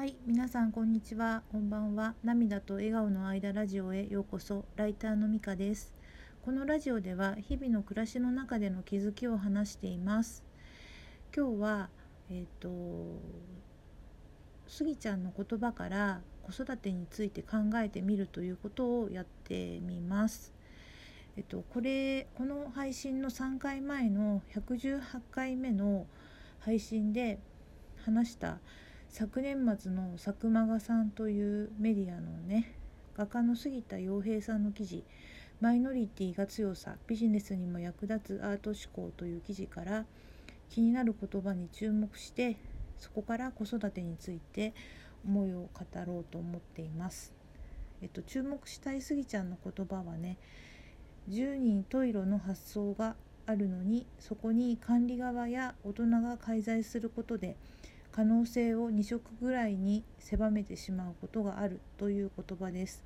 [0.00, 1.42] はい、皆さんこんにちは。
[1.52, 2.14] こんばんは。
[2.24, 4.64] 涙と笑顔の間ラジオへようこそ。
[4.74, 5.92] ライターのみかです。
[6.42, 10.42] このラジオでは日々の暮らしの中での気づきを話しています。
[11.36, 11.90] 今日は
[12.30, 12.70] えっ、と
[14.66, 20.54] スギちゃんの言葉から子育てについて考えてみるということをやってみます。
[21.36, 26.06] えっとこれこの配信の3回前の118回目の
[26.58, 27.38] 配信で
[28.02, 28.60] 話した
[29.12, 32.72] 昨年末の佐久間がさんというメディアのね
[33.16, 35.02] 画家の杉田洋平さんの記事
[35.60, 40.06] 「マイノリティが強さビジネスにも役立つアート思考」という記事から
[40.68, 42.56] 気になる言葉に注目して
[42.98, 44.74] そこから子育てについて
[45.24, 47.34] 思いを語ろうと思っています。
[48.02, 50.38] えっと、注目したいスギちゃんの言葉はね
[51.26, 57.56] 十人十色の発想があるのにそこに管理側や大人が介在することで
[58.12, 63.04] 可能性を2色ぐらいに狭めてしまうことがあるという言葉です。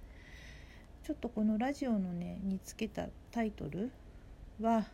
[1.02, 3.92] ちょっとこのラジオのねにつけたタイトル
[4.60, 4.86] は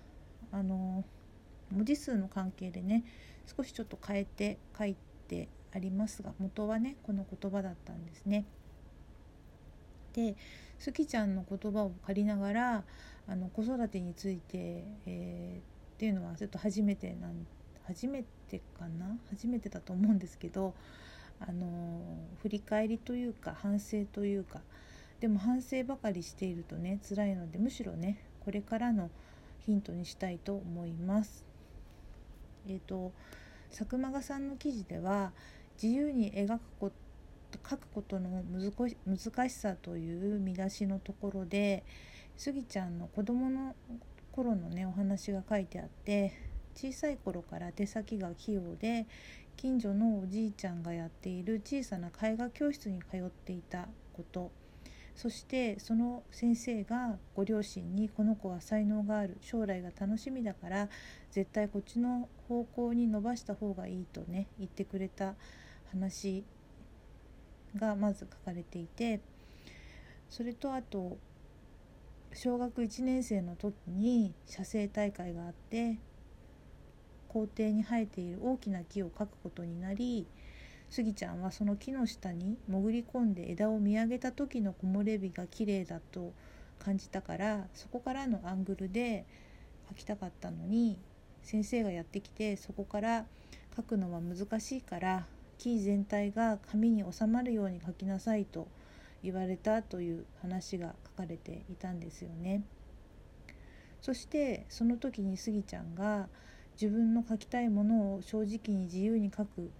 [0.50, 1.04] あの
[1.70, 3.04] 文字数の関係でね
[3.46, 4.96] 少しちょっと変えて書い
[5.28, 8.44] てありますが元はねこの言葉だったんですね。
[10.12, 10.34] で
[10.80, 12.84] スキちゃんの言葉を借りながら
[13.28, 15.62] あの子育てについて、えー、っ
[15.98, 17.46] ていうのはちょっと初めてなん
[17.90, 19.18] 初めてかな？
[19.30, 20.74] 初めてだと思うんですけど
[21.40, 22.00] あの
[22.42, 24.60] 振り返りというか反省というか
[25.18, 29.10] でも反省ばかりしているとね辛いのでむしろねこれからの
[29.66, 31.44] ヒントにしたいと思います。
[32.68, 33.12] えっ、ー、と
[33.70, 35.32] 佐久間さんの記事では
[35.82, 36.94] 自由に描くこと
[37.68, 38.44] 書くことの
[39.06, 41.84] 難しさという見出しのところで
[42.36, 43.74] スギちゃんの子供の
[44.30, 46.32] 頃のねお話が書いてあって
[46.74, 49.06] 小さい頃から手先が器用で
[49.56, 54.50] 近所のおじいちゃんがやっている小さな絵画教室に通っていたこと。
[55.20, 60.88] そしてその先生がご両親にこの子は才能がある将来が楽しみだから
[61.30, 65.34] 絶対こっちの方向に伸ばした方がいいとね言ってくれた
[65.90, 66.42] 話
[67.76, 69.20] がまず書かれていて
[70.30, 71.18] それとあと
[72.32, 75.98] 小学1年生の時に写生大会があって
[77.32, 80.26] 校庭に生えている大きな木を描くことになり
[80.90, 86.32] スギちゃんはその木の下に潜り込んで枝を見上げた時の木漏れ日が綺麗だと
[86.80, 89.24] 感じたからそこからのアングルで
[89.92, 90.98] 描きたかったのに
[91.42, 93.26] 先生がやってきてそこから
[93.76, 95.26] 描くのは難しいから
[95.58, 98.66] 木全体が紙に収まるように描きなさいと
[99.22, 102.62] 言われたという話が書かれていたんですよね。
[104.00, 106.28] そしてその時にスギちゃんが
[106.80, 109.70] 自分の書きたいものを正直に自由に書く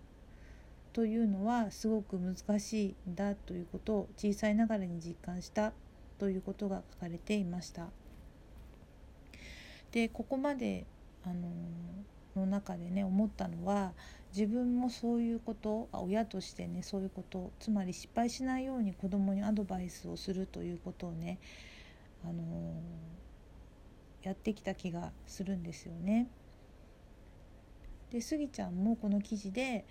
[0.93, 5.73] というのはすごく難しいんだということを小さいながらに実感した
[6.19, 7.89] ということが書かれていました。
[9.93, 10.85] でここまで
[11.25, 11.49] あの
[12.37, 13.93] の中でね思ったのは
[14.33, 21.39] 自分もそういうこと親としてねそういうことつまり失敗しないように子供にアドバイスをするということをね、
[22.25, 22.43] あの
[24.23, 26.29] やってきた気がするんですよね。
[28.11, 29.85] でスギちゃんもこの記事で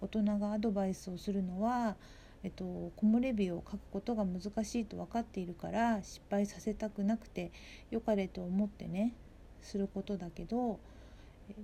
[0.00, 1.96] 大人がアドバイスをするのは、
[2.42, 7.50] えっと、木漏れ日を書くことが難しいと分かっているから失敗させたくなくて
[7.90, 9.14] よかれと思ってね
[9.62, 10.78] することだけど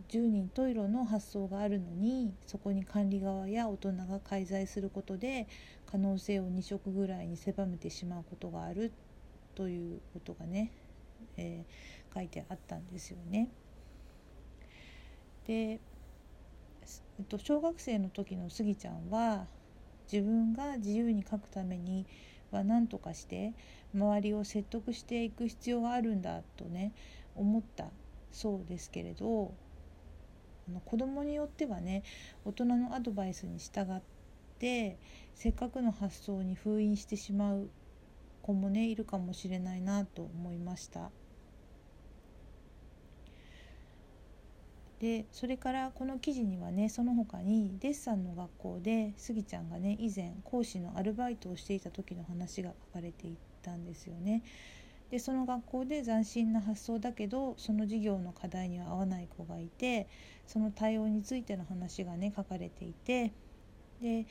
[0.08, 5.48] 10人十色の発想があるのにそこに管理側や大人が介在することで
[5.90, 8.92] 可能性を2色ぐらいに狭めてしまうことがある
[9.54, 10.72] ということがね、
[11.36, 13.48] えー、書いてあったんですよね。
[15.46, 15.80] で、
[17.18, 19.46] えっと、小学生の時のスギちゃんは
[20.10, 22.06] 自分が自由に書くために
[22.50, 23.54] は何とかして
[23.94, 26.92] 周りを説得していく必要があるんだとね
[27.34, 27.86] 思った
[28.30, 29.54] そうですけれど
[30.68, 32.02] あの子供によってはね
[32.44, 34.02] 大人のアドバイスに従っ
[34.58, 34.98] て
[35.34, 37.68] せっかくの発想に封印してしまう
[38.42, 41.10] 子もねいるかもしれないなと思いました。
[45.02, 54.44] でそれからこの記事にはねその他にデッサンの学校でスギちゃんがね以前講師のアルバイトをしていた時の話が書かれていたんですよね。
[55.10, 60.06] でその学校で斬新な発想だけどその授業の課題には合わない子がいて
[60.46, 63.32] その対応についての話がね書かれていて
[64.00, 64.24] で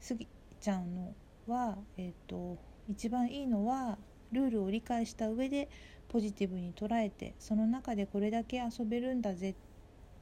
[0.00, 0.26] スギ
[0.60, 1.14] ちゃんの
[1.46, 2.58] は、えーと、
[2.88, 3.96] 一番いいのは
[4.32, 5.70] ルールを理解した上で
[6.08, 9.69] ポジティブに捉えてその中でこれだけ遊べるんだぜって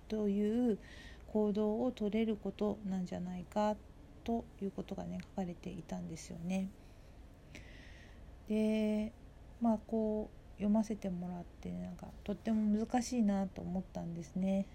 [0.08, 0.78] という
[1.32, 3.76] 行動を取れることなんじゃないか
[4.24, 6.68] ということがね書かれていたんですよね。
[8.48, 9.12] で
[9.60, 14.66] まあこう読ませてもらってなんかとっても難しいなと思ったんですね。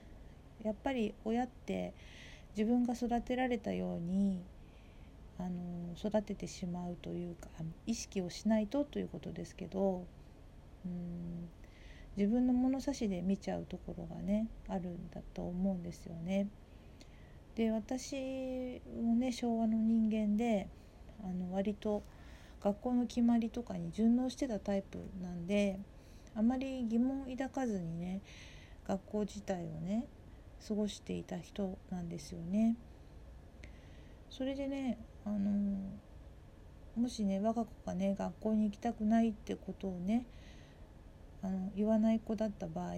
[0.63, 1.94] やっぱり親って
[2.56, 4.41] 自分が育てられたように
[5.39, 5.50] あの
[5.97, 7.50] 育ててしまうというか
[7.86, 10.06] 意識をしないとということですけど
[10.86, 11.50] うん
[12.15, 16.48] 自分の物差しで見ちゃうところがねあるんだと思うんですよね。
[17.56, 20.68] で私もね昭和の人間で
[21.24, 22.04] あの割と
[22.63, 25.80] 学校の決まりとかに順応してたタイプなんで
[26.36, 28.21] あまり疑問抱かずにね
[28.88, 30.06] 学校自体をね
[30.68, 32.75] 過ごしていた人なんですよね。
[34.30, 35.50] それでねあの
[36.95, 40.25] もしね我が子がね学校に行きたくないってことをね
[41.44, 42.94] あの言わない子だった場合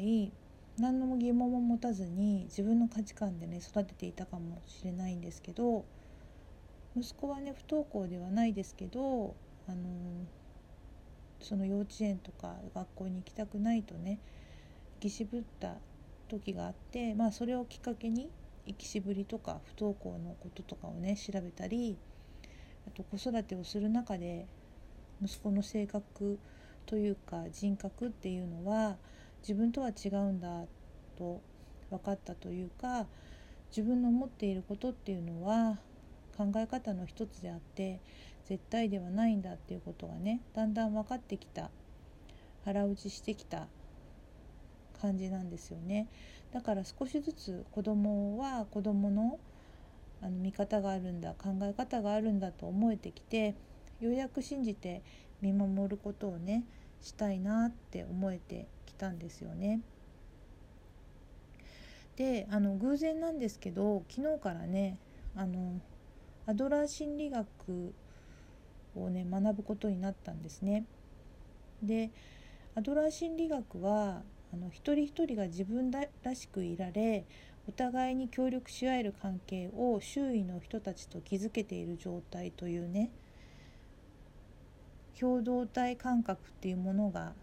[0.77, 5.86] 何の疑問も持たずに自分の価値観でね育てていたかもしれないんですけど
[6.95, 9.36] 息子はね不登校ではないですけど
[9.68, 10.25] あの
[11.42, 14.19] その幼稚園とか学校に行きたくないとね
[15.01, 15.75] 行き渋った
[16.27, 18.30] 時があってまあそれをきっかけに
[18.65, 21.98] 行きしぶりとか不登校のこととかをね調べたり
[22.88, 24.48] あと子育てをする中で
[25.21, 26.39] 息子の性格
[26.85, 28.97] というか人格っていうのは
[29.41, 30.65] 自分とは違うんだ
[31.17, 31.41] と
[31.89, 33.05] 分かったというか
[33.69, 35.77] 自分の思っていることっていうのは
[36.37, 37.99] 考え方の一つであって
[38.45, 41.69] 絶対ではないんだっていうことがねだんだん分かってきた
[42.63, 43.67] 腹落ちしてきた
[45.01, 46.07] 感じなんですよね。
[46.51, 49.39] だから少しずつ子供は子供の
[50.21, 53.55] あの見方があるんだ考え方があるんだと思えてきて
[53.99, 55.01] ようやく信じて
[55.41, 56.63] 見守ることをね
[57.01, 59.81] したいなって思えてきたんですよね。
[62.15, 64.97] であの偶然なんですけど昨日からね
[65.35, 65.81] あの
[66.45, 67.93] アドラー心理学
[68.95, 70.85] をね学ぶことになったんですね。
[71.83, 72.11] で
[72.75, 74.21] アドラー心理学は
[74.53, 77.25] あの一人一人が自分らしくいられ
[77.67, 83.11] お互いに協力し合える関係を周囲の人たちと築けている状態というね
[85.19, 87.33] 共同体感覚っていうものが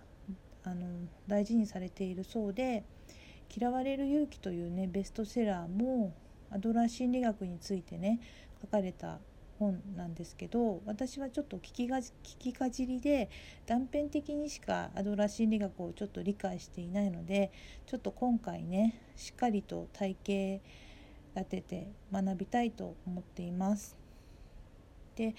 [0.65, 0.87] あの
[1.27, 2.85] 大事にされているそうで
[3.55, 6.13] 「嫌われる勇気」というねベストセラーも
[6.51, 8.21] アドラー心理学についてね
[8.61, 9.21] 書かれた
[9.59, 13.31] 本なんですけど私はちょっと聞きが聞きかじりで
[13.67, 17.53] 断片的にしかアドラー心理学をちょっと理解していないので
[17.87, 20.61] ちょっと今回ねしっかりと体系
[21.35, 23.97] 立てて学びたいと思っています。
[25.17, 25.35] で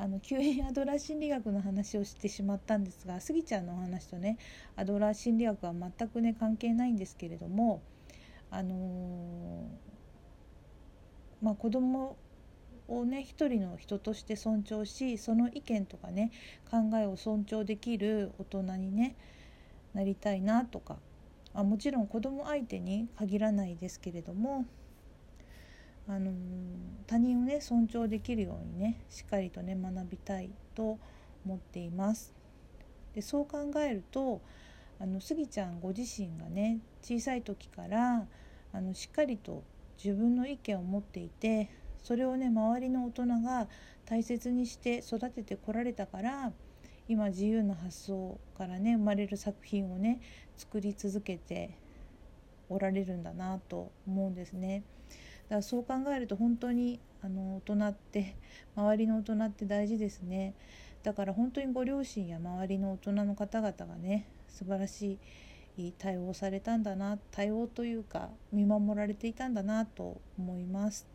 [0.00, 4.38] あの急にアドラー心理学の話をしてしまったんですがスギちゃんのお話とね
[4.76, 7.82] アドラー心理学は全くね関係ないんですけれども
[8.48, 12.16] あのー、まあ子供
[12.86, 16.30] をね一人の人として尊重しその意見とかね
[16.70, 19.16] 考えを尊重できる大人にね
[19.94, 20.98] なりたいなとか
[21.54, 24.64] あもちろん子供相手に限らないですけれども
[26.08, 26.32] あの
[27.06, 30.98] 他人をね尊重できるようにねしっかりとね学びたいと
[31.44, 32.34] 思っています。
[33.14, 34.40] でそう考えると
[34.98, 38.26] あのスギちゃんご自身がね小さい時から
[38.72, 39.62] あのしっかりと
[40.02, 41.70] 自分の意見を持っていて
[42.02, 43.68] それをね周りの大人が
[44.06, 46.52] 大切にして育ててこられたから
[47.08, 50.20] 今自由な発想からね生まれる作品をね
[50.56, 51.76] 作り続けて
[52.68, 54.82] おられるんだなと思うんですね。
[55.48, 58.36] からそう考えると本当にあの大人って
[58.76, 60.54] 周りの大人って大事ですね。
[61.02, 65.18] だから本当にご両親や周りの大人の方々がね素晴らし
[65.76, 71.06] い対応されたんだな対応というか見守られていたんだなと思います。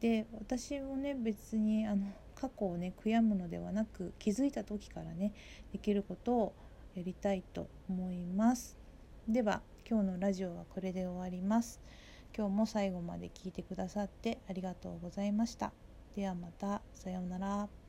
[0.00, 5.32] で私もね別にあの過去をね悔やむのではなく気づいた時からね
[5.72, 6.52] できることを
[6.94, 8.78] やりたいと思います
[9.28, 11.80] では今日のラジオはこれで終わります
[12.36, 15.72] 今日も最後まで聞いてくださってありがとうございました。
[16.14, 17.79] ではまたさようなら。